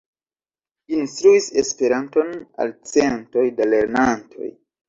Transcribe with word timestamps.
Instruis 0.99 1.51
Esperanton 1.63 2.33
al 2.65 2.75
centoj 2.95 3.47
da 3.61 3.73
lernantoj. 3.73 4.53